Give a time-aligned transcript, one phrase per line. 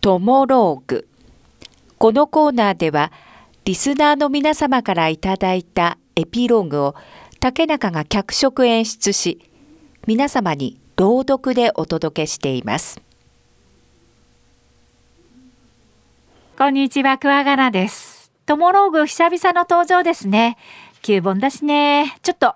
[0.00, 1.06] トモローグ。
[1.98, 3.12] このコーナーでは、
[3.66, 6.94] リスナーの皆様からいただいたエピローグを
[7.38, 9.50] 竹中が脚色演出し、
[10.06, 13.02] 皆様に朗読でお届けしています。
[16.56, 18.32] こんにちは、クワガナです。
[18.46, 20.56] トモローグ久々の登場ですね。
[21.02, 22.16] 9本だしね。
[22.22, 22.54] ちょっと、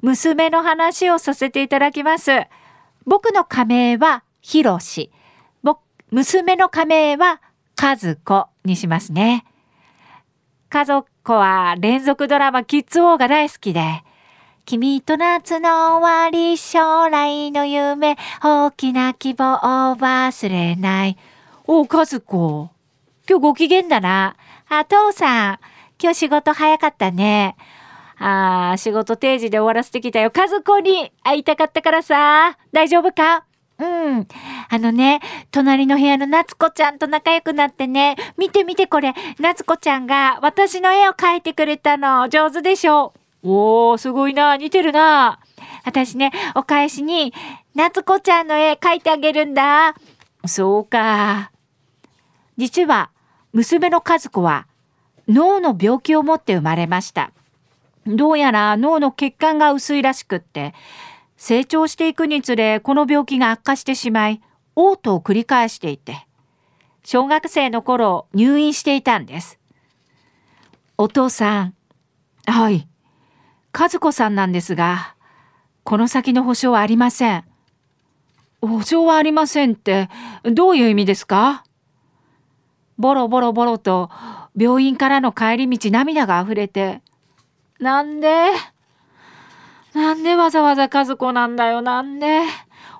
[0.00, 2.30] 娘の話をさせていただきます。
[3.04, 5.10] 僕の仮名はひろし。
[6.16, 7.42] 娘の仮名は
[7.78, 9.44] 和子にしますね。
[10.70, 14.02] 家族は連続ドラマキッズ王が大好きで、
[14.64, 21.18] 君と夏の終わり、将来の夢、大きな希望を忘れない。
[21.66, 22.70] おう、和子。
[23.28, 24.36] 今日ご機嫌だな。
[24.70, 25.58] あ、父さん。
[26.02, 27.56] 今日仕事早かったね。
[28.16, 30.32] ああ、仕事定時で終わらせてきたよ。
[30.34, 32.56] 和子に会いたかったからさ。
[32.72, 33.45] 大丈夫か？
[33.78, 34.26] うん。
[34.68, 42.28] あのね、隣の部屋の夏子ちゃんと仲良くなってね、見て見てこれ、夏子ちゃんが私の絵を描いてくれたの。
[42.28, 44.56] 上手でしょおー、すごいな。
[44.56, 45.38] 似てるな。
[45.84, 47.32] 私ね、お返しに、
[47.74, 49.94] 夏子ちゃんの絵描いてあげるんだ。
[50.46, 51.50] そうか。
[52.56, 53.10] 実は、
[53.52, 54.66] 娘の和子は、
[55.28, 57.30] 脳の病気を持って生まれました。
[58.06, 60.74] どうやら脳の血管が薄いらしくって、
[61.36, 64.40] 成長していくにつれこの病気が悪化してしまい、
[64.74, 66.26] 嘔吐を繰り返していて、
[67.04, 69.58] 小学生の頃入院していたんです。
[70.98, 71.74] お父さん、
[72.46, 72.88] はい、
[73.78, 75.14] 和子さんなんですが、
[75.84, 77.44] この先の保証はありません。
[78.60, 80.08] 保証はありませんって、
[80.42, 81.64] どういう意味ですか？
[82.98, 84.10] ボロボロボロと
[84.56, 87.02] 病院からの帰り道涙が溢れて、
[87.78, 88.48] なんで？
[89.96, 92.42] なんでわざわざ和子なんだよ、なんで？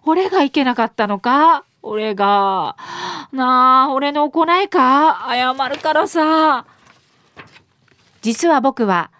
[0.06, 1.66] 俺がいけなかったのか？
[1.82, 2.74] 俺が。
[3.32, 5.26] なあ、俺の行いか？
[5.28, 6.64] 謝るからさ。
[8.22, 9.10] 実は僕は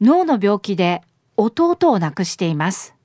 [0.00, 1.02] 脳の病気で
[1.36, 2.96] 弟を亡くしています。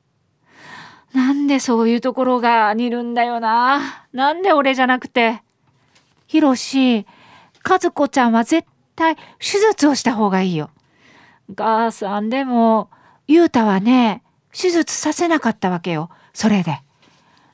[1.13, 4.07] なんでそういうところが似るんだよな？
[4.11, 5.43] なんで俺じゃなくて？
[6.25, 7.05] ひろし、
[7.63, 10.71] 和子ちゃんは絶対手術をした方がいいよ。
[11.55, 12.89] 母さんでも、
[13.27, 16.09] ゆうたはね、手術させなかったわけよ。
[16.33, 16.81] それで。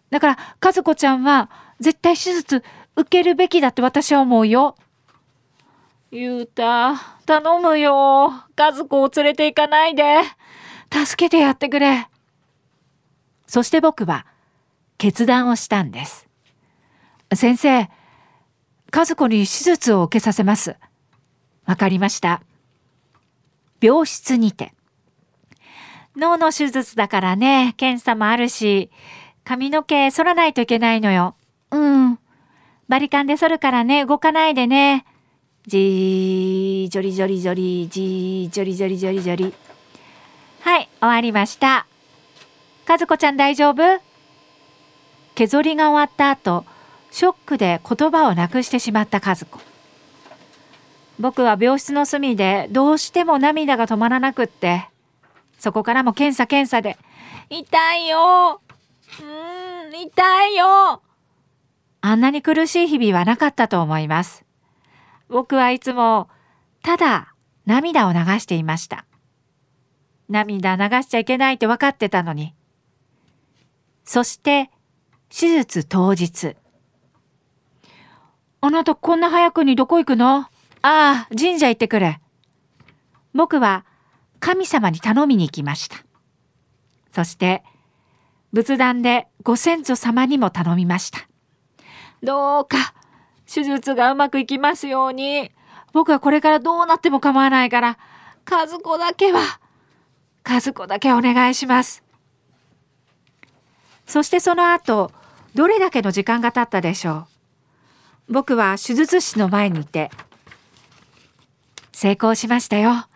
[0.10, 1.50] だから、和子ちゃんは
[1.80, 2.64] 絶対手術
[2.96, 4.76] 受けるべきだって私は思うよ。
[6.12, 6.96] ゆうた、
[7.26, 8.34] 頼むよ。
[8.58, 10.22] 和子を連れて行かないで。
[10.92, 12.10] 助けてやってくれ。
[13.48, 14.26] そして僕は
[14.98, 16.28] 決断をしたんです。
[17.34, 17.90] 先生、
[18.94, 20.76] 和子に手術を受けさせます。
[21.66, 22.42] わかりました。
[23.82, 24.74] 病室にて。
[26.16, 28.90] 脳の手術だからね、検査もあるし、
[29.44, 31.36] 髪の毛剃らないといけないのよ。
[31.72, 32.20] うん。
[32.88, 35.06] バリカンで剃るからね、動かないでね。
[35.68, 39.54] じー、じょりじょりじょり、じー、じょりじょりじょりじょり。
[40.62, 41.86] はい、終わりました。
[42.88, 44.02] 和子ちゃん大丈夫？
[45.34, 46.66] 削りが終わった後、
[47.10, 49.46] ショックで言葉をなくしてしまった和子。
[51.20, 54.90] 僕は病室の隅でどうしても涙が止まらなくって、
[55.62, 56.98] そこからも検査検査で、
[57.52, 58.62] 痛いよ
[59.22, 61.04] うん、痛いよ
[62.02, 64.44] あんなに苦しい日々はなかったと思います。
[65.30, 66.30] 僕はいつも、
[66.82, 67.36] ただ
[67.68, 69.06] 涙を流していました。
[70.30, 72.56] 涙流しちゃいけないって分かってたのに。
[74.04, 74.72] そして、
[75.30, 76.56] 手術当日。
[78.62, 80.38] あなたこんな早くにどこ行くの？
[80.38, 80.48] あ
[80.82, 82.20] あ、神社行ってくれ。
[83.36, 83.86] 僕は
[84.42, 85.98] 神様に頼みに行きました。
[87.14, 87.64] そして、
[88.52, 91.20] 仏壇でご先祖様にも頼みました。
[92.22, 92.94] どうか、
[93.46, 95.52] 手術がうまくいきますように。
[95.94, 97.98] 僕はこれからどうなっても構わないから、
[98.50, 99.42] 和子だけは、
[100.44, 102.04] 和子だけお願いします。
[104.06, 105.12] そしてその後、
[105.54, 107.28] どれだけの時間が経ったでしょ
[108.30, 108.34] う。
[108.34, 110.10] 僕は手術室の前にいて、
[111.92, 112.92] 成功しましたよ。
[112.92, 113.08] あ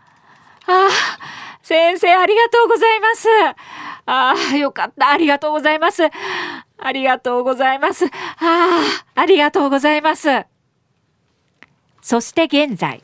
[0.67, 0.89] あ、
[1.65, 3.27] 先生ありがとうございます。
[4.05, 5.09] ああ、よかった。
[5.09, 6.03] ありがとうございます。
[6.77, 8.05] ありがとうございます。
[8.05, 8.09] あ
[8.39, 8.79] あ、
[9.15, 10.29] ありがとうございます。
[12.03, 13.03] そして現在。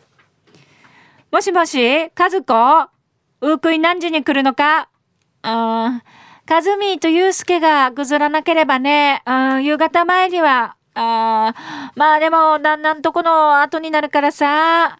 [1.31, 2.89] もしもし、和子
[3.41, 4.89] ウークイ何時に来るのか？
[5.41, 6.03] あ
[6.45, 11.55] カズミーとユウスケがぐずらなければね、うん夕方前には、あ
[11.95, 14.99] まあでも、旦那んとこの後になるからさ。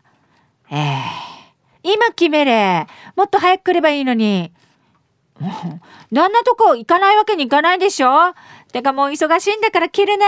[0.72, 1.31] ええー
[1.84, 2.88] 今決めれ。
[3.16, 4.52] もっと早く来ればいいのに。
[6.12, 8.34] 旦那とこ行かないわけにいかないでしょ
[8.72, 10.26] てかもう忙しいんだから切るね。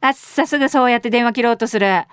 [0.00, 2.04] あっさすぐそうやって電話切ろうとする。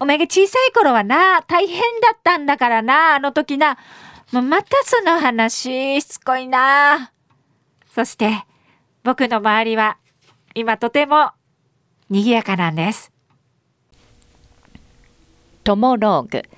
[0.00, 3.78] お前が小さい頃はな、大変だったんだからな、あの時な。
[4.32, 7.12] もうまたその話、しつこいな。
[7.94, 8.44] そして、
[9.02, 9.98] 僕の周りは、
[10.54, 11.32] 今とても、
[12.10, 13.12] 賑やかなんです。
[15.64, 16.57] トモローグ。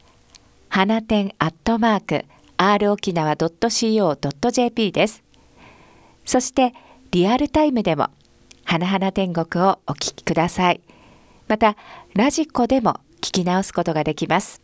[0.73, 2.25] 花店アットマーク
[2.55, 5.21] r 沖縄 .co.jp です。
[6.23, 6.73] そして
[7.11, 8.07] リアルタイムでも
[8.63, 10.79] 花々天国をお聞きください。
[11.49, 11.75] また
[12.15, 14.61] ラジコでも聞き直すことができます。